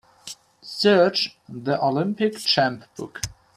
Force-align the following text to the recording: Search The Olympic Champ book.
Search 0.63 1.37
The 1.47 1.79
Olympic 1.79 2.39
Champ 2.39 2.85
book. 2.95 3.21